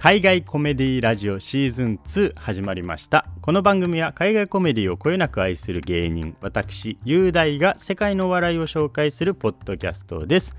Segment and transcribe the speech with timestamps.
[0.00, 3.26] 海外コメディラジオシーズン2始まりました。
[3.42, 10.56] この番組は海外コメディをこよなく愛する芸人私雄大が世界の笑いを紹介するポッドキャストです。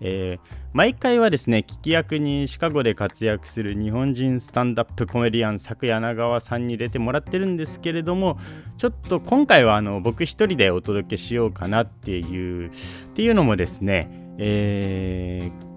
[0.00, 8.40] えー、毎回はですね聞き役にシカゴで活躍する日本人スタンダップコメディアン作柳川さんに入れてもらってるんですけれども
[8.76, 12.72] ちょっと今回はあの僕一人でお届けしようかなっていうっ
[13.14, 15.69] ていうのもですねえー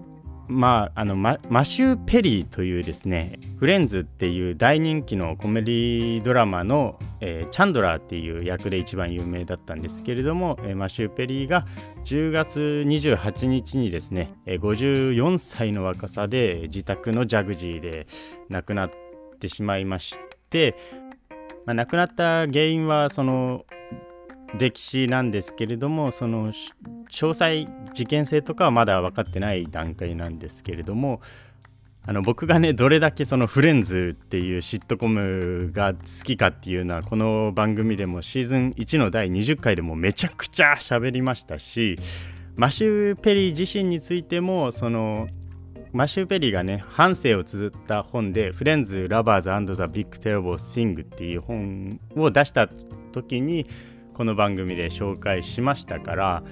[0.48, 11.66] まあ、あのマシュー・ペリーというですねフレンズっていう大人気のコメディドラマの、えー、チャンドラーっていう役で一番有名だったんですけれども、えー、マシュー・ペリーが
[12.04, 18.06] 10月28日にですね、えー、54歳の若さで自宅のジャグジーで
[18.50, 18.90] 亡くなっ
[19.40, 20.18] てしまいまし
[20.50, 20.76] て、
[21.64, 23.64] まあ、亡くなった原因はその
[24.58, 26.74] 歴史なんですけれどもその詳
[27.10, 31.20] 細事件性とかはまだ分かってない段階なんですけれども
[32.06, 41.98] あの僕がねどれだけそのフレンズっていうシットコムが好きかっていうのはこの番組でもシーズン1の第20回でもめちゃくちゃ喋りましたし
[42.56, 45.28] マシュー・ペリー自身についてもその
[45.92, 52.68] マシュー・ペリーがね半生を綴った本で「フレンズ・ラバーズザ・ビッグ・テレボー・シング」っていう本を出した
[53.12, 53.66] 時に
[54.14, 56.42] この番組で紹介しましたから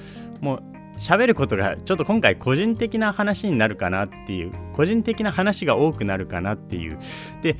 [0.41, 0.63] もう
[0.99, 6.99] 喋ることがちょっと今回個人的な話になるかなっていう個人的な話が多くなるかなっていう。
[7.41, 7.57] で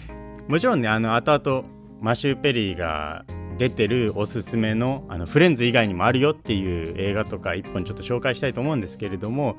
[0.49, 1.65] もちろんねあの後々
[2.01, 3.25] マシュー・ペリーが
[3.59, 9.57] 出てるおすすめのあのフレンズ以外にもあるよっていう映画とか一本ちょっと紹介したいと思うんですけれども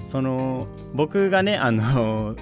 [0.00, 2.36] その僕がねあの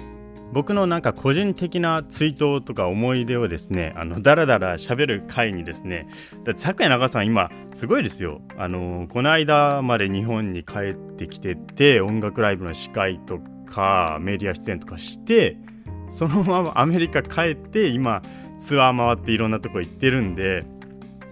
[0.53, 6.07] 僕のなんか個人的な追悼とか思い出をですねあのだらだら喋る回にですね
[6.43, 8.41] だって昨夜長さん今すごいですよ。
[8.57, 15.57] あのこの間まで日本に帰ってきてて音楽ライブの司会とかメディア出演とかして
[16.09, 18.21] そのままアメリカ帰って今
[18.57, 20.65] ツアー回っていろんなとこ行ってるんで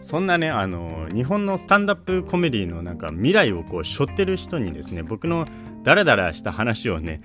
[0.06, 5.46] そんなねあの日本のスタンダップコメディのなんか未来をこう背負ってる人にですね僕の
[5.84, 7.22] ダラダラした話をね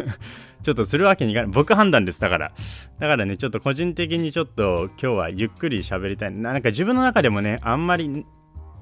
[0.62, 1.50] ちょっとするわけにいかない。
[1.50, 2.20] 僕判断です。
[2.20, 2.52] だから。
[2.98, 6.32] だからね、ちょっと個人的にちょっと今日はゆっくり喋りたい。
[6.32, 8.26] なんか自分の中でもね、あんまり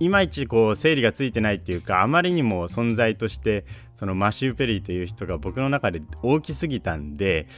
[0.00, 3.64] いまいちこう整理がついてないっていうかあまりにも存在として
[3.96, 7.48] そのマシュー・ペリーという人が僕の中で大きすぎたんで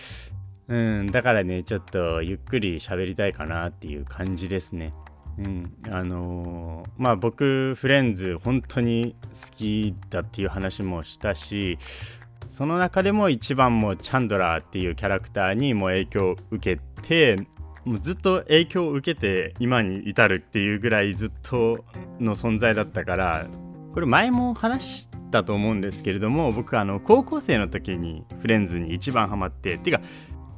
[0.68, 4.94] うんだからねちょっとゆっくり喋りたいかなっていう感じですね。
[5.38, 11.78] うん、あのー、まあ僕フレンズ本当に好きだっていう話もしたし
[12.48, 17.46] その中でも一番もチャンドラーっていうキャラクターにも影響を受けて
[17.84, 21.84] もうずっと影響を受けて今に至るっていうぐらいずっと
[22.18, 23.46] の存在だったから
[23.94, 30.02] これ前も話したと思うんですけれども僕あの高校生の時にフレンズに一番ハマってっていうか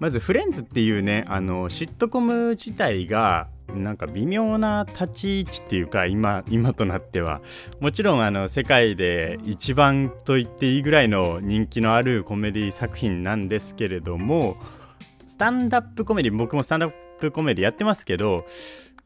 [0.01, 7.41] まずフレンズっていうねあのシットコム自体がなんか微妙な立ち位置っていうか今今となっては。
[7.81, 14.57] もちろんあの世界で一番と言っていいぐらいの人気のあるコメディ作品なんですけれども
[15.27, 18.45] スタンダップコメディ僕もスタンダップコメディやってますけど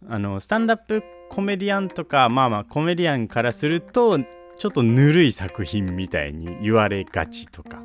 [0.09, 7.83] あのスタンダップコメディアンとかまあまあコメディアンからするとちょっとぬるい作品みたいに言われがちとか。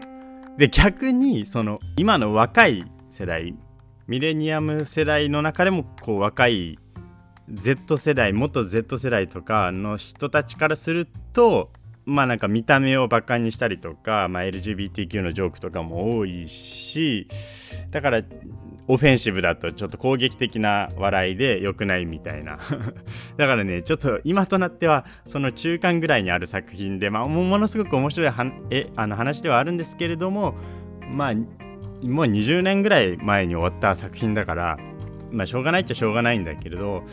[0.57, 3.55] で逆にその今の若い世代
[4.11, 6.77] ミレニアム世代の中でもこう若い
[7.49, 11.71] Z 世代元 Z 世代とかの人たちからすると
[12.03, 17.29] まあなんか見た目をバカにしたりとか、まあ、LGBTQ のジョークとかも多いし
[17.91, 18.21] だから
[18.89, 22.59] オフェンシブだとちょっと攻撃的な笑いで良くないみたいな。
[23.37, 30.55] だからねちょっと今となってはその中間ぐらいにある作品で、まあ、ものすごく面白いはえあの話ではあるんですけれども
[31.09, 31.33] まあ
[32.03, 34.79] もう20年ぐらい前に終わった作品だから
[35.31, 37.03] まあしょうがないっちゃしょうがないんだけれど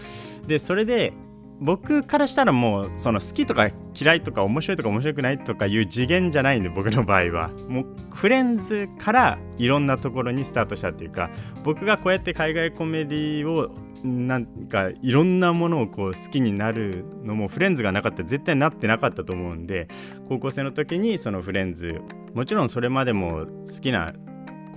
[0.46, 1.12] でそれで
[1.60, 7.50] 僕からしたらもうその好きとか嫌いとか面白いとか面白くないとかいう次元じゃないんで僕の場合は。
[7.68, 11.30] もうフレンズからいろんなところにスタートしたっていうか
[11.64, 13.70] 僕がこうやって海外コメディを
[14.04, 19.88] なんかいろんなものをこう好きになるのもフレンズがなかったら絶対なってなかったと思うんで
[20.28, 22.00] 高校生の時にそのフレンズ
[22.34, 24.12] もちろんそれまでも好きな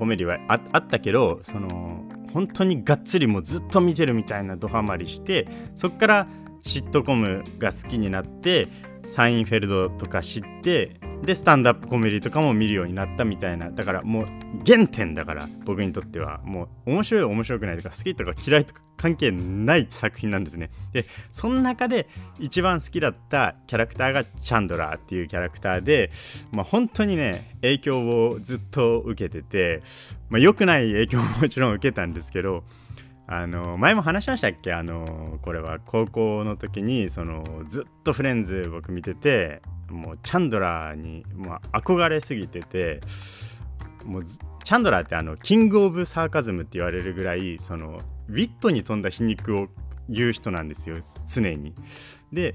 [0.02, 2.04] コメディはあったけどその
[2.34, 6.28] 本当にがっつりもうずっと見てるみたいなドハマりしてそっから
[6.64, 8.68] シットコムが好きになって
[9.06, 13.70] サインフェルドとか知ってでスタンダップコメディとかも見るようになったみたいな。
[13.70, 14.28] だからもう
[14.66, 16.42] 原点だから僕にとっては。
[16.44, 20.72] もう面白い面白くないとか好きとか嫌いとか関係ない作品なんですね。
[20.94, 22.08] でその中で
[22.40, 26.12] 一番好きだったキャラクターがチャンドラーっていうキャラクターで、
[26.52, 29.84] まあ、本当にね影響をずっと受けてて、
[30.30, 32.64] まあ、良くない影響ももちろん受けたんですけど
[33.28, 34.74] あの前も話しましたっけ？
[34.74, 43.02] あのこれは高校の時にそのずっとフレンズ僕見ててもうチャンドラーにもう憧れすぎてて
[44.06, 48.00] もうチャンドラーってあのキング・オブ・サーカズムって言われるぐらいその
[48.30, 49.68] ウィットに富んだ皮肉を
[50.10, 50.98] 言う人なんですよ
[51.28, 51.74] 常に。
[52.32, 52.54] で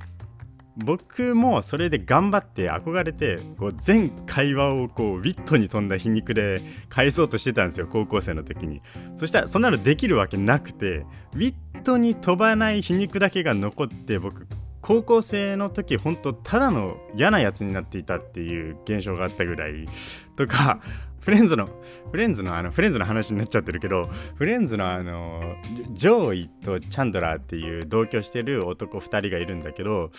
[0.77, 6.61] 僕もそれで頑張って憧れてこう全会話をこうウィットに富んだ皮肉で
[6.91, 8.83] 返そうとしてたんですよ高校生の時に
[9.17, 14.47] そしたらそんなのできるわけなくてウィットに飛ばない皮肉だけが残って僕
[14.87, 19.89] 高校生の時本当ただの嫌なやつになっていたっていう現象があったぐらい
[20.37, 20.81] とか
[21.19, 21.69] フレンズの
[22.13, 25.57] フレンズのあのフレンズの話になっちゃってるけどフレンズのあの
[25.91, 30.13] ジョーイとチャンドラーっていう同居してる男2人がいるんだけど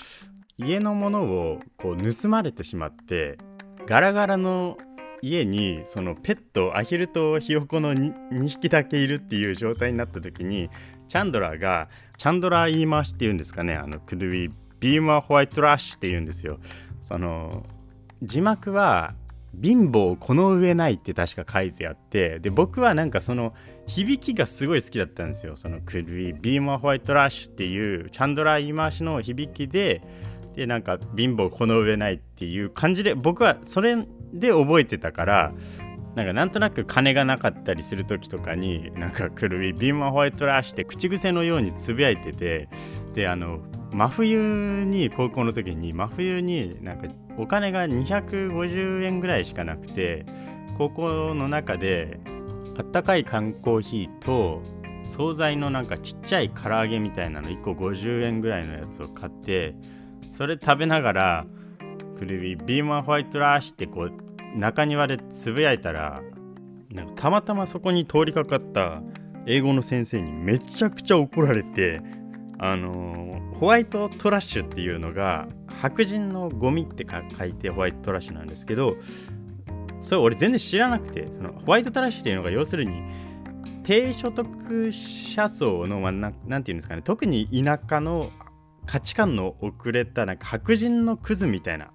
[0.57, 3.37] 家のものをこう盗まれてしまって
[3.85, 4.77] ガラガラの
[5.21, 10.69] 家にそのペットアヒルとヒヨコの 2, 2匹だけいるっていう状態になった時に
[11.07, 11.87] チャンドラーが
[12.17, 13.75] チャンドラー言い回しっていうんですかね。
[13.75, 16.59] あのクドゥビビーマーホワイトラッシュって言うんですよ。
[17.03, 17.65] その
[18.21, 19.13] 字幕は
[19.61, 22.39] 貧乏この上ないって確か書いてあって。
[22.39, 23.53] で僕はなんかその
[23.85, 25.55] 響きがすごい好きだったんですよ。
[25.57, 30.01] そのクルビビーマーホワイトラッシュっていうチャンドラー言い回しの響きで。
[30.55, 33.95] でなんか貧乏この上ないっていう感じで僕はそれ
[34.33, 35.53] で覚えてたから
[36.17, 42.69] なんかなんとなく金がなかったりする時とかになんかくるみビーマホワイトラッシュって口癖のようにつぶやいてて
[43.13, 43.59] であの
[43.91, 47.05] 真冬に高校の時に真冬になんか
[47.37, 50.25] お金が250円ぐらいしかなくて
[50.79, 52.19] 高校の中で
[52.79, 54.63] あったかい缶コーヒーと
[55.07, 59.75] 惣菜のなんかちっちゃい唐揚げみたいなの1個50円ぐらいのやつを買って
[60.31, 61.45] それ食べながら
[62.17, 64.26] くるみビーマーホワイトラッシュってこう
[64.57, 66.21] 中庭でつぶやいたら
[66.91, 69.01] なんかたまたまそこに通りかかった
[69.45, 72.01] 英語の先生にめちゃくちゃ怒られて
[72.59, 75.47] あのー、ホワイトトラッシュっていうのが
[75.79, 78.95] 白人のゴミって書いてホワイトトラッシュなんですけど
[79.99, 83.03] それ俺全然知らなくてそのホワイトトラッシュっていうのが要するに
[83.83, 88.31] 低所得者層の、まあ、ななんていうんですかね特に田舎の
[88.85, 91.91] 価値観の遅れたなんか白人のクズみたいな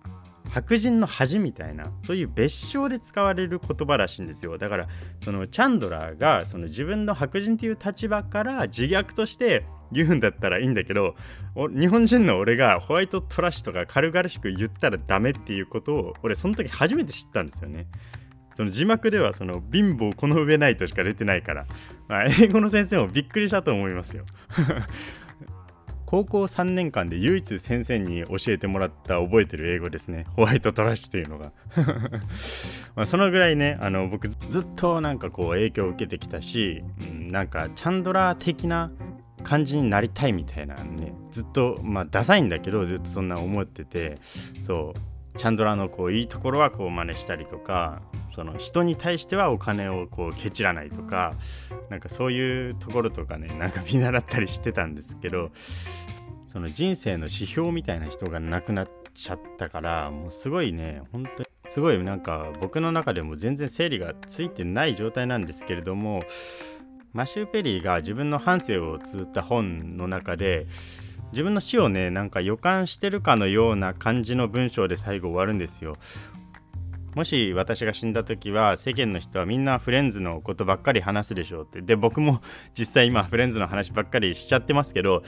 [0.53, 4.59] 白人の恥みたいなそういう別称で使われる言葉らしいんですよ。
[4.59, 4.89] だから
[5.25, 11.15] そのチャンドラーがその自分の白人っていう立場から自虐として言うんだったらいいんだけど
[11.57, 17.87] 日本人の俺がホワイトトラッシュとか軽々しく言ったらダメっていうことを俺その時初めて知ったんですよね。
[18.55, 21.67] その字幕ではその貧乏この上ないとしか出てないから、
[22.09, 24.27] まあ、英語の先生もびっくりしたと思いますよ。
[26.13, 30.27] 高校3年間で唯一先生に教えてもらった覚えてる英語ですね。
[30.37, 31.53] ホワイトトラッシュというのが。
[32.95, 38.91] まそのぐらいねあの僕ずっとなんかこう影響を受けてきたし、うん、なんかチャンドラー的な
[39.43, 44.17] 感じになりたいみたいなねずっとまあダサいんだけどずっとそんな思ってて
[44.67, 48.03] そうチャンドラーのこういいところはこう真似したりとか
[48.35, 51.35] その人に対してはお金をこうケチらないとか
[51.91, 55.51] なんかそういうところとかねなんか見習ったりしてたんですけど
[56.53, 66.23] その人生の指標みたいな人が亡くなっちゃったからもうすごいね本当にすごいなんか僕の中でも全然整理がついてない状態なんですけれども
[67.13, 70.67] マシュー・ペリーが自分の半生を綴った本の中で
[71.33, 75.97] 自分の死をねなんか予感してるかのような感じの文章で最後終わるんですよ。
[77.15, 81.83] もし私が死んだ時は世間の人はみんなフレンズのことばっかり話すでしょうって。
[81.83, 82.41] で僕も
[82.79, 85.23] 実際今フレンズの話ばっかりしちゃってますけど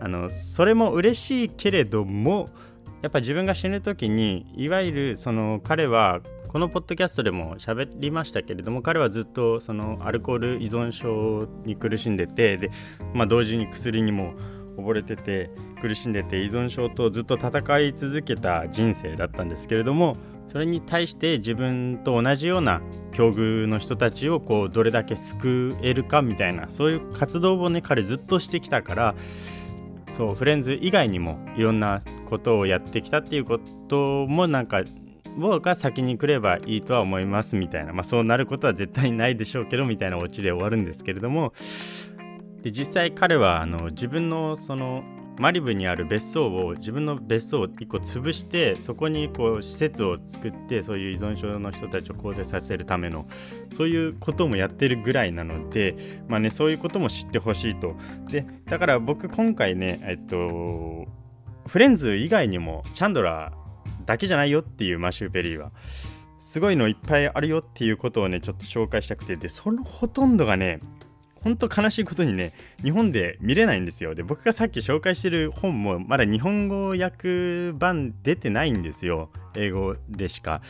[0.00, 2.48] あのそれも嬉しいけれども
[3.02, 12.70] やっぱ自分が死ぬ時にいわゆるその彼はこのポッドキャストでも喋りましたけれども彼はずっとそのアルコール依存症に苦しんでてで、
[13.14, 14.34] まあ、同時に薬にも
[14.76, 15.50] 溺れてて
[15.80, 20.16] 苦しんでて依存症とずっと戦い続けた人生だったんですけれども
[20.52, 22.82] それに対して自分と同じような
[23.12, 29.14] 境遇の人たちをこうどれだけ救えるかみたいなそういう活動をね彼ずっとしてきたから
[30.14, 34.82] そうフレンズ以外にもいろんなことをやってきたっていうこともなんか
[35.38, 41.54] 僕が先に来ればいいとは思いますみたいな、まあ、そうなることは絶対ないでしょうけどみたいなオチで終わるんですけれども
[42.60, 45.02] で実際彼はあの自分のその
[45.38, 53.26] マリブにある別荘を自分の別荘を1個潰してそこにこう施設を作ってそういう依存症の人たちを構成させるための
[53.74, 57.96] そういうこともやってるぐらいなのでまあねそういうことも知ってほしいと。
[58.28, 61.06] でだから僕今回ねえっと
[61.66, 65.72] フレンズ以外にもチャンドラーだけじゃないよっていうマシュー・ペリーは
[66.40, 69.36] すごいのいっぱいあるよっていうことをねちょっと紹介したくて。
[69.36, 70.80] でそのほとんどがね
[71.42, 74.14] ほんと悲しいことにね日本で見れないんですよ。
[74.14, 79.30] で僕がさっき紹介してる本もまだ日本語訳版出てないんですよ。
[79.54, 80.62] 英語でしか。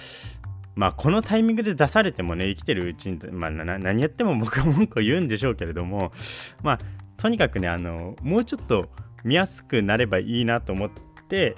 [0.74, 6.12] まあこのタイミングで出されてもね生きてるうちに、まあ、何やっても僕は文句を言うんでしょうけれども
[6.62, 6.78] まあ
[7.18, 8.88] とにかくねあのもうちょっと
[9.22, 10.90] 見やすくなればいいなと思っ
[11.28, 11.56] て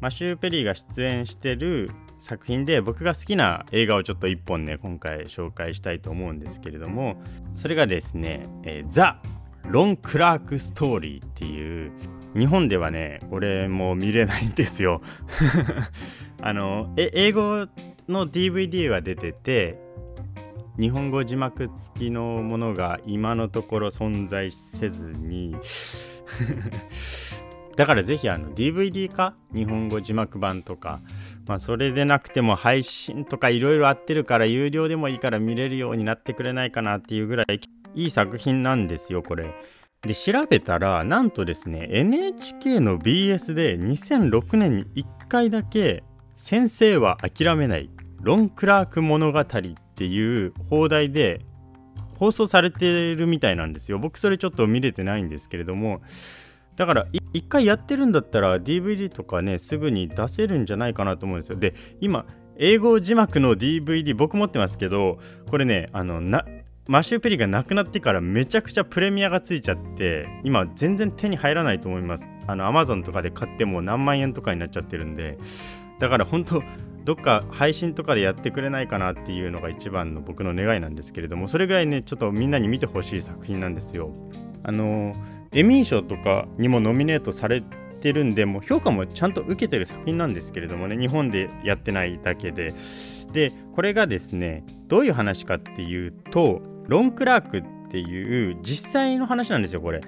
[0.00, 1.90] マシュー・ペリーが出演してる
[2.26, 7.22] 作品で僕が好きな映画をちょっと1本ね今回紹介したいと思うんですけれども
[7.54, 9.22] それがですね「えー、ザ・
[9.68, 11.92] ロン・クラーク・ストーリー」っていう
[12.36, 15.02] 日本ではねこれも見れないんですよ。
[16.42, 17.68] あの英語
[18.08, 19.78] の DVD は出てて
[20.78, 25.54] 日本語字幕付きのものが今のところ存在せずに
[27.76, 29.34] だからぜひあの DVD か？
[29.54, 31.00] 日本語字幕版とか、
[31.46, 37.60] まあ、それでなくても配信とかいろいろあってるから有料でもいいから見れるようになってくれないかなっていうぐらい
[37.94, 39.54] いい作品なんですよこれ。
[40.00, 46.02] で調べたらなんとですね NHK の BS で2006年に1回だけ
[46.34, 47.90] 「先生は諦めない
[48.22, 49.44] ロン・クラーク物語」っ
[49.94, 51.40] ていう放題で
[52.18, 53.98] 放送されてるみたいなんですよ。
[53.98, 56.00] 僕それちょっと見れてないんですけれども。
[56.76, 61.56] だから一回やってるんだったら DVD とかねすぐに出せるんじゃないかなと思うんですよ。
[61.56, 62.26] で今
[62.58, 65.18] 英語字幕の DVD 僕持ってますけど
[65.50, 66.44] これねあのな
[66.88, 72.28] マシューペリがなくなってからめちゃくちゃプレミアがついちゃって今全然手に入らないと思います。
[72.46, 75.38] あの Amazon とかで買っても何万円とかになっちゃってるんで。
[75.98, 76.62] だから本当
[77.04, 84.10] どっか配信とかでやってくれないかなっていうのが一番の僕の願いなんですけれどもそれぐらいねちょっとみんなに見てほしい作品なんですよ。
[84.62, 87.62] あのーエミー賞とかにもノミネートされ
[88.00, 92.74] てるんでもう評価もちゃんと受けてる作品なんですけれどもね日本でやってないだけで。
[93.32, 100.02] でこれがですねどういう話かっていうとロン・クラークっていう実際の話なんですよこれ。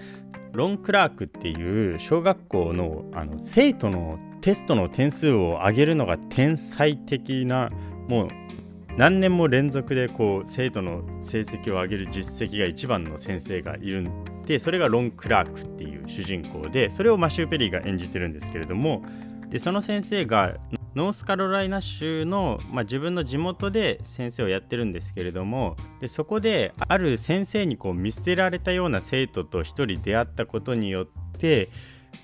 [0.52, 7.70] ロン・クラークっていう小学校のあの生徒のテストの点数を上げるのが天才的な
[8.06, 8.28] もう
[8.98, 19.04] 何年も連続でこう生徒の成績を上げる実績が一番の先生がいるんでそれがロン・クラークっていう主人公でそれをマシュー・ペリーが演じてるんですけれども
[19.50, 20.56] でその先生が
[20.94, 31.06] ノースカロライナ州の、まあ、自分の地元で先生をやってるんですけれどもでそこである先生にこう見捨てられたような生徒と一人出会ったことによっ
[31.38, 31.68] て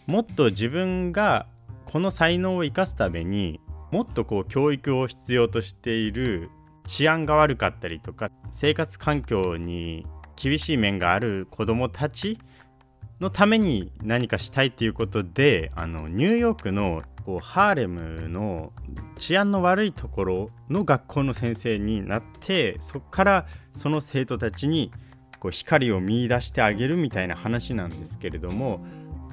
[0.07, 1.47] もっと自分が
[1.85, 3.61] この才能を生かすために
[3.93, 6.49] もっとこう教育を必要としている
[6.87, 12.39] 治安が悪かったりとか生活環境に厳しい面がある子どもたち
[13.21, 18.73] のために何かしたいっていうことであのニューヨークのこうハーレムの
[19.17, 24.93] 治安の悪いところの学校の先生になってそこからその生徒たちに
[25.41, 28.85] こう光を見いだしてあげるみたいな話なんですけれども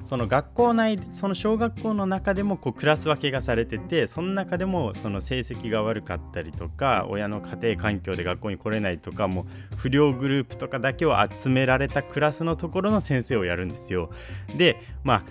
[0.02, 14.10] その学校内その小学校の中でもこうクラス分けがされててその中でもその成績が悪かったりとか親の家庭環境で学校に来れないとかもう不良グループとかだけを集められたクラスのところの先生をやるんですよ。
[14.56, 15.22] でまあ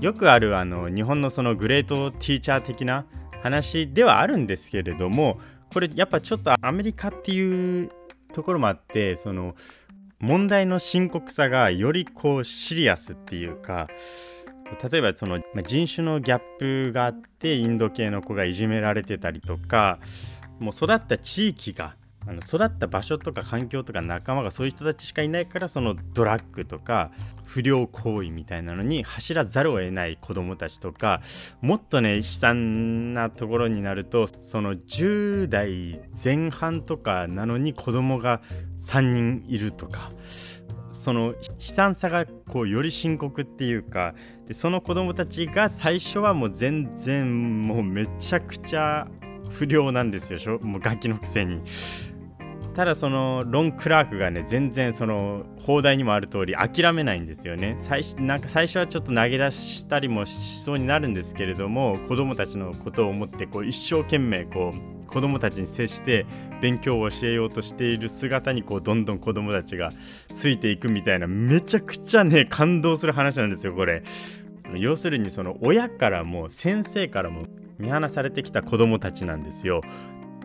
[0.00, 3.06] よくあるあの日本のそのグレートティーチャー的な
[3.42, 5.38] 話ではあるんですけれども
[5.72, 7.90] これやっぱちょっとアメリカっていう
[8.32, 9.54] ところもあってその
[10.20, 13.88] 問題の深刻さがよりこうシリアスっていうか
[14.90, 19.98] 例えばその人種のギャップがあってインド系の子がいじめられてたりとか
[20.58, 21.96] もう育った地域が
[22.26, 27.10] あの育った場所とか環境とか仲間がそういう人たちしかいないからそのドラッグとか
[27.44, 31.22] 不良行為みたいなのに走らざるを得ない子どもたちとか
[31.60, 38.42] もっとね悲惨なところになるとその10代前半とかなのに子供が
[38.78, 40.12] 3人いるとか
[40.92, 44.14] その悲惨さがこうより深刻っていうか
[44.46, 49.08] でその子供たちが最初はもう全然もうめちゃくちゃ
[49.50, 51.60] 不良なんですよもうガキのくせに。
[52.74, 66.24] ただそのロン・クラークがね全然その放題にもある通り諦めないんですよね最なんか最初はちょっと投げ出したりもしそうになるんですけれども子供たちのことを思ってこう一生懸命こう子供たちに接して
[66.62, 69.90] 勉強を教えようとしている姿にこうどんどん子供たちが
[70.32, 74.04] ついていくみたいなめちゃくちゃね感動する話なんですよこれ
[74.76, 77.46] 要するにその親からも先生からも
[77.80, 79.82] 見放されてきた子供たちなんですよ。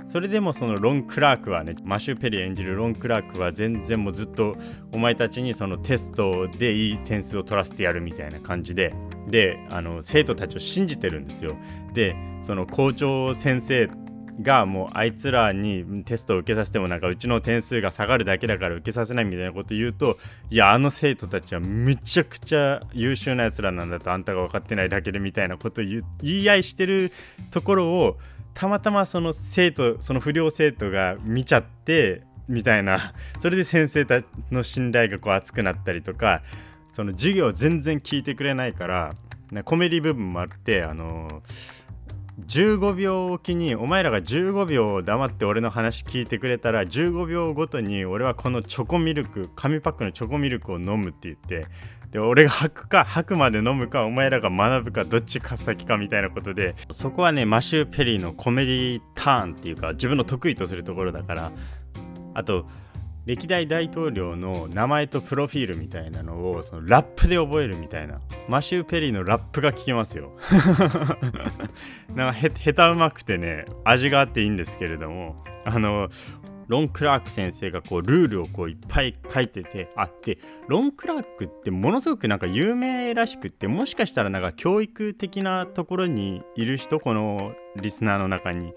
[0.07, 4.55] それでもそのロン・クラークはねマシュー・ペリー演じるロン・クラークは全然もうずっと
[4.91, 8.93] お前たちにそのテストでいい点数を取らせてやるみたいな感じで。
[9.27, 11.55] であの生徒たちを信じてるんですよ。
[11.93, 13.89] でその校長先生
[14.41, 20.17] がもうあいつらにテストを受けさせてもなんかうちの点数が下がるだけだから受けさせないみたいなこと言うと
[20.49, 27.11] いやあの生徒たちはめちゃくちゃ優秀なやつらなんだとあんたが分かってないだけでみたいなことを言い合いしてる
[27.51, 28.17] ところを
[28.53, 33.13] たまたまその生徒その不良生徒が見ちゃってみたいな。
[33.39, 36.43] それで先生たちの信頼がこう厚くなったりとか
[36.93, 39.15] その授業全然聞いてくれないから
[39.63, 41.41] コメディ部分もあってあの
[42.41, 51.67] 15秒おきにお前らが15秒黙って俺の話聞いてくれたら15秒ごとに俺はこのチョコミルク紙パックのチョコミルクを飲むって言って
[52.11, 61.51] で俺が吐くか吐くまで飲むかお前らが学ぶかどっちか先かみたいなことでそこはねマシュー・ペリーのコメディターンっていうか自分の得意とするところだから
[62.33, 62.67] あと
[63.25, 70.31] 歴代大統領の名前とプロフィールみたいなのをそのラップで覚えるみたいなマシュー・ペリーのラップが聞けますよ。
[72.13, 76.09] なんか下手うまくてね味があっていいんですけれども あの
[76.67, 88.73] ロン・クラーク先生がこうルールをこういっぱい書いててあってロン・クラークってものすごくなんか有名らしくってもしかしたらなんか教育的なところにいる人このリスナーの中に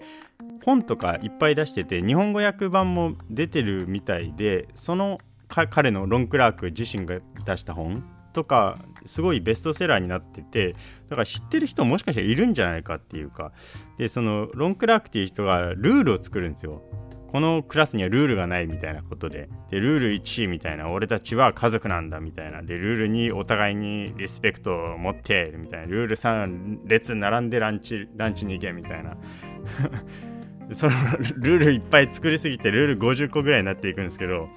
[0.63, 10.73] 本とかいっぱい出してて日本語訳版も出てるみたいでその彼のロン・クラーク自身が出した本とかすごいベストセラーになってて
[11.09, 13.51] だから知ってる人もしかしたらいるんじゃないかっていうか。
[13.97, 16.83] でそのロン・クラークっていう人がルールを作るんですよ。
[17.27, 19.49] このクラスにはルールがないみたいなことで。
[19.69, 22.61] でルール1みたいな俺たちは家族なんだみたいな。
[22.61, 25.85] でルール2お互いにリスペクトを持ってみたいな。
[25.87, 29.17] ルール3列並んでランチランチに行けみたいな。
[30.73, 30.93] その
[31.37, 34.49] ルールいっぱい作りすぎてルール50個ぐらいになっていくんですけど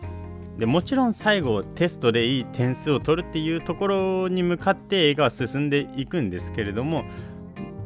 [0.58, 7.04] でもちろん最後テストでいい点数を取るっていうところに向かって映画は進んでいくんですけれども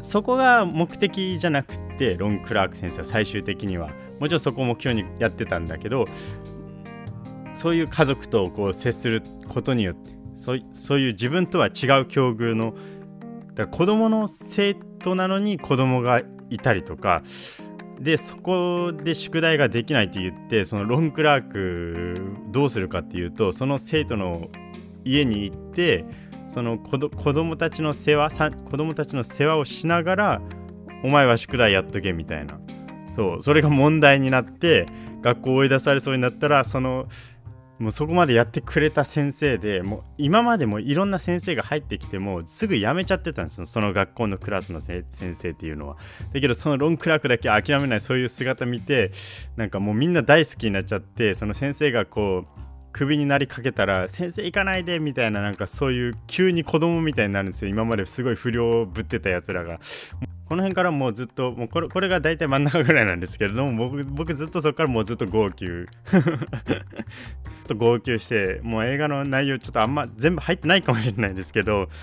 [0.03, 3.91] そこが目的じゃなくてロン・クラーク先生は最終的には。
[4.21, 6.07] もちろんそこを目標にやってたんだけど
[7.55, 12.75] そういう家族とこう接することによってそうそういう自分とは違う境遇の
[13.55, 17.23] だから子供の生徒なのに子供がいたりとか
[18.01, 22.21] でそこで宿題ができないって言ってそのロン・クラーク
[22.53, 24.49] どうするかっていうとその生徒の
[25.05, 26.05] 家に行って
[26.49, 30.43] その子ど子供たちの世話さ子供たちの世話をしながら
[31.03, 32.59] お前は宿題やっとけみたいな。
[33.15, 34.85] そうそれが問題になって
[35.23, 37.09] 学校を追い出されそうになったらその
[37.79, 43.67] もうそこまでやってくれた先生でもう今までもいろんな先生が入ってきてもすぐ辞めちゃってたんですよ。
[43.67, 45.97] その学校のクラスの先生っていうのは。
[46.33, 49.13] だけどそのロンクラークだけ諦めないそういう姿見て
[49.57, 57.71] なんかもうみんな大好きになっちゃってその先生がこうクビになりかけたら先生行かないでみたいななんかそういう急に子供みたいになるんですよ。
[57.71, 59.81] 今まですごい不良をぶってたやつらが。
[60.49, 65.67] この辺からもうずっともうこれこれが大体真ん中ぐらいなんですけれども僕僕ずっとそこからもうずっと号泣。
[67.67, 71.89] と号泣してもう映画の内容ちょっとあんま全部入ってないかもしれないですけど。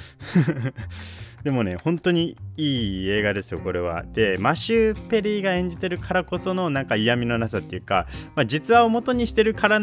[1.44, 4.04] でもね本当にいい映画ですよこれは。
[4.14, 9.80] でマシュー・ペリーが演じてるからこそのなんか嫌味のなさっていうか、まあ、実話を元にしてるから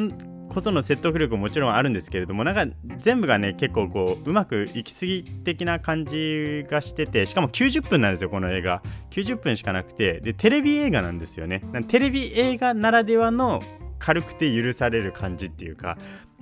[0.50, 2.66] こその説得力ももちろんあるんですけれどもなんか
[2.98, 8.82] 全部がね結構こううまくいきすぎ的な感じがしててしかも90分なんですよこの映画。
[9.10, 10.20] 90分しかなくて。
[10.20, 11.62] でテレビ映画なんですよね。
[11.88, 13.62] テレビ映画ならではの
[13.98, 15.96] 軽くて許される感じっていうか。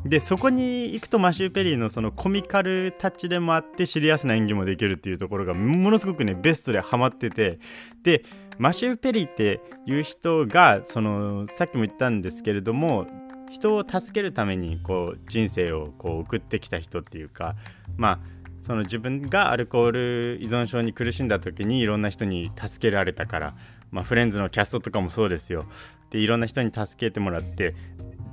[0.04, 7.58] でそこに行くとマシュー・ペリーのそのコミカルタッチでもあってシリアスな演技もできるっていうところがものすごくねベストでハマってて。
[8.02, 8.24] で
[8.58, 13.06] マシュー・ペリーっていう人がそのさっきも言ったんですけれども
[13.50, 17.56] 人を助けるためにこう人生をこう送ってきた人っていうか
[17.96, 18.18] まあ
[18.62, 23.54] その自分がアルコール依存症に苦しんだ時にいろんな人に助けられたから、
[23.90, 25.64] まあ、フレンズのキャストとかもそうですよ。
[26.11, 27.74] でいろんな人に助けてもらって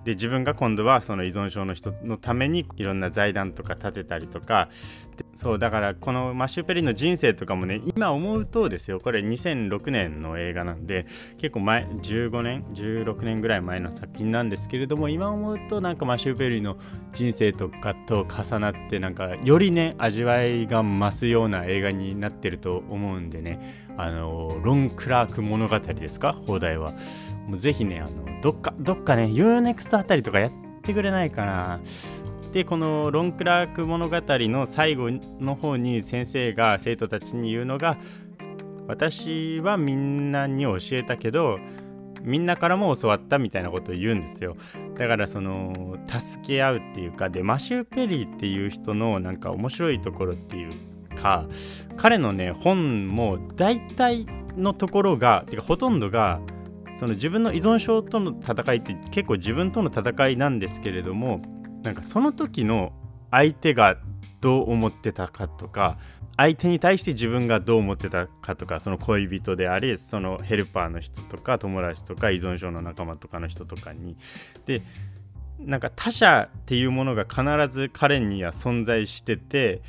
[0.06, 4.70] で自分が今度はその依存症の人のためにいろんな財団とか建てたりとか。
[5.34, 9.00] そうだからこのマッシュペリーの人生とかもね今思うとですよ。
[9.00, 11.06] これ2006年の映画なんで
[11.38, 16.78] 結構前15年16年ぐらい前の作品なんですけれども今思うとなんかマッシュペリーの
[17.14, 23.85] 人生とかと重なってなんかよりね味わいが増すような映画になってると思うんでね。
[23.98, 26.34] あのロン・クラーク物語ですか？
[26.46, 26.94] 放題は。
[27.48, 31.80] もうぜひねあのどっかどっかね UNEXT あたりとかやってくれないかな。
[32.52, 37.98] でこのロン・クラーク物語の最後の方に先生が生徒たちに言うのが
[38.88, 41.60] 私はみんなに教えたけど
[42.22, 44.56] みんなからも教わったみたいなことを言うんですよ。
[44.98, 50.72] だからその助け合うっていうかでマシュー・ペリーっていう人のなんか面白いところっていう
[51.16, 51.48] か
[51.98, 54.26] 彼のね本も大体
[54.56, 56.40] のところがてかほとんどが
[56.96, 61.42] その自分の依存症との戦いって結構自分との戦いなんですけれども
[61.84, 62.94] なんかその時の
[63.32, 63.98] 相手が
[64.42, 65.98] どう思ってたかとか
[66.38, 74.18] 相手に対して自分がどう思ってたかとかその恋人でありそのヘルパーの人とか友達とか依存症の仲間とかの人とかに。
[74.66, 74.84] で
[75.60, 79.82] なんか他者っていうものが必ず彼には存在してて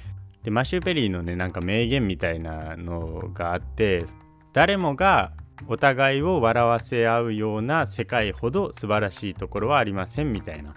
[0.46, 4.04] でマシュー・ペリーのねなんか名言みたいなのがあって
[4.52, 5.32] 誰もが
[5.66, 10.76] お互いを笑わせ合うような世界ほど素晴らしいところはありませんみたいな。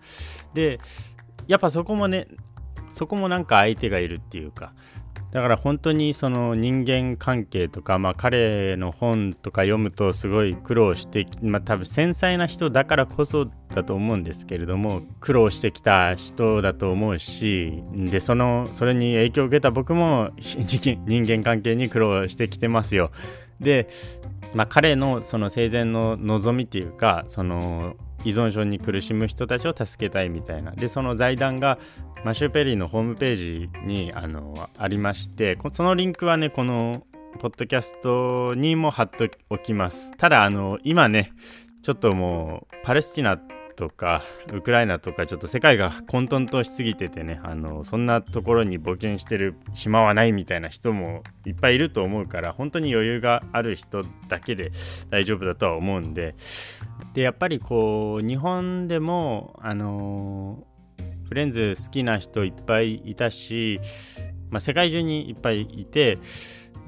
[0.56, 0.80] で
[1.48, 2.28] やっぱそこもね
[2.94, 4.74] そこもなんか相手がいるっていうか
[5.32, 23.12] だから本当にその人間関係とか、まあ、彼の本とか読むとすごい苦労して、まあ、多分繊細な人だからこそだと思うんですけれども苦労してきた人だと思うしでそのそれに影響を受けた僕も人間関係に苦労してきてますよ。
[23.60, 23.88] で、
[24.56, 30.72] まあ、彼のその生前の望みっていうかその依存症に苦しむ人たちを助けたいみたいな。
[30.72, 31.80] でその財団が
[32.24, 37.04] マシュ・ペリーのホームページにあのありましてそのリンクはねこの
[37.40, 40.14] ポッドキャストにも貼っておきます。
[40.18, 41.32] ただあの今ね
[41.82, 54.74] ちょっともうパレスチナってとかウクライナとかちょっと世界が混沌としすぎててねあのそんなところに募金してる島はないみたいな人もいっぱいいると思うから本当に余裕がある人だけで
[55.10, 56.36] 大丈夫だとは思うんで。
[57.14, 60.68] でやっぱりこう日本でもあの
[61.30, 63.80] フレンズ好きな人いっぱいいたし、
[64.50, 66.20] まあ、世界中にいっぱいいて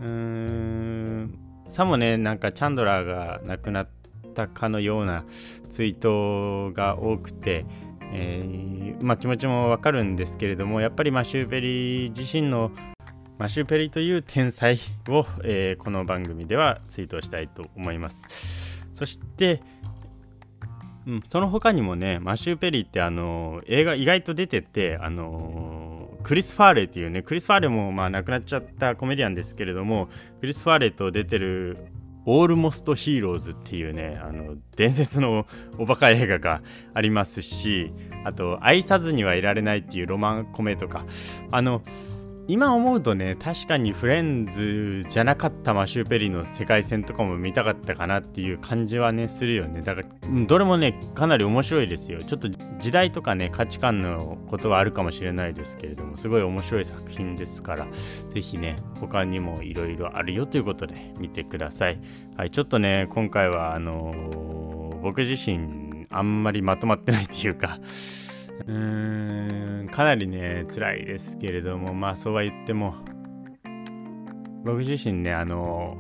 [0.02, 4.01] うーんさもねなんかチャンドラーが亡くなって
[4.32, 5.26] たかのような
[5.70, 7.66] ツイートが多くて、
[8.14, 12.72] えー、まあ、気持ちもわかるんですけれどもやっぱりマシュー・ペリー自身の
[13.38, 18.86] マシュー・ペリーという天才を、えー、この番組ではツイートしたいと思います。
[18.94, 19.64] そして、
[21.08, 31.78] うん、その他にもねマシュー・ペリーってあの映画意外と出ててあのクリス・ファーレっていうねクリス・ファーレもまあ亡くなっちゃったコメディアンですけれどもクリス・ファーレと出てる
[32.26, 35.46] オールモストヒーローズっていうねあの伝説の
[35.78, 36.62] おバカ映画が
[36.94, 37.92] ありますし
[38.26, 41.06] あと愛さずにはいられないっていうロマンコメとか
[41.52, 41.82] あの
[42.48, 49.82] 今思うとね確かにフレンズじゃなかったマシュー・ペリーの世界戦とかも見たかったかなっていう感じはねするよね。
[49.82, 50.08] だから
[50.48, 52.24] どれもねかなり面白いですよ。
[52.24, 52.50] ちょっと
[52.80, 57.88] 時代とかね価値観のことはあるかもしれないですけれどもすごい面白い作品ですから
[58.30, 62.00] 是非ね他にもいろいろあるよということで見てください。
[62.36, 67.80] はいちょっとね今回はあのー、僕自身あんまりまとまってないっていうか
[68.68, 72.96] うーんかなりね辛いですけれどもまあそうは言っても
[74.64, 75.98] 僕自身ねあの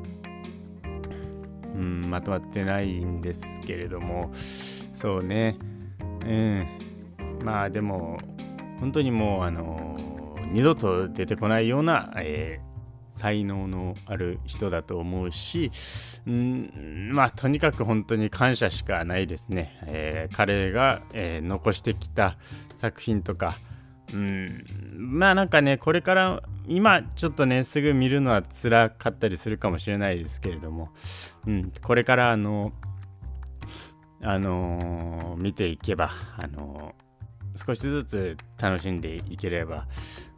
[1.75, 5.57] うんまとまってないんですけれどもそうね。
[6.25, 6.67] うん。
[7.43, 8.17] まあでも
[8.79, 9.97] 本当にもうあの
[10.51, 12.60] 二度と出てこないような、えー
[13.11, 15.71] 才能のある人だと思うし、
[16.25, 19.77] うんまあとにかく本当に感謝しかないですね。
[19.85, 22.37] えー、彼が、えー、残してきた
[22.73, 23.57] 作品とか、
[24.13, 24.65] うん、
[24.97, 30.89] まあなんかねこれから今ちょっとねすぐ見るのは辛かったりするかもしれないですけれども、
[31.45, 32.71] うん、これからあの
[34.23, 36.93] あのー、見ていけばあの、
[37.55, 39.87] 少しずつ楽しんでいければ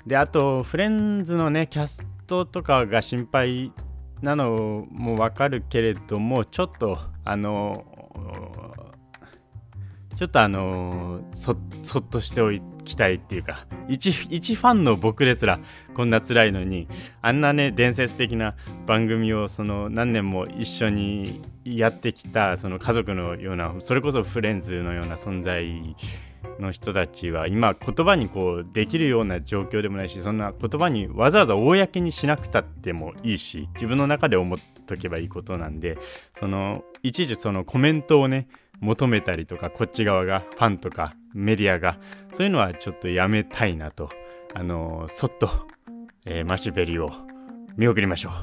[0.05, 3.71] であとフレンズのねキャストとかが心配
[4.21, 7.85] なのもわかるけれどもちょっとあの
[10.15, 12.51] ちょっとあのそそっとしてお
[12.83, 15.59] きたいっていうか一一ファンの僕ですら
[15.95, 16.87] こんな辛いのに
[17.21, 25.95] あんなね伝説的な番組をその何年も一緒にやってきたその家族のようなそれこそフレンズのような存在
[26.59, 35.97] の人たちは今言葉にこうできるような状況でもないしそんな言葉にわざわざ公にしなくたってもいいし自分の中で思っとけばいいことなんで
[36.37, 38.47] その一時そのコメントをね
[38.79, 41.97] 求めたりとかこっち側がファンとかメディアが
[42.33, 44.09] そういうのはちょっとやめたいなと
[44.53, 45.49] あのそっと、
[46.25, 47.11] えー、マシュベリーを
[47.75, 48.33] 見送りましょう、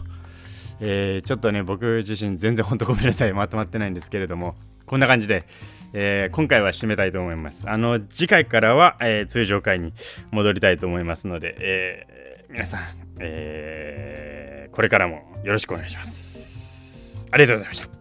[0.80, 3.32] えー、ちょっとね僕自身全然ほんとごめんなさい。
[3.32, 4.56] まとまってないんですけれども
[4.90, 5.44] こんな感じで、
[5.92, 7.68] えー、今回は締めたいと思います。
[7.68, 9.92] あの次回からは、えー、通常回に
[10.30, 12.80] 戻りたいと思いますので、えー、皆さん、
[13.18, 17.26] え、これからもよろしくお願いします。
[17.30, 17.99] ありがとうございました。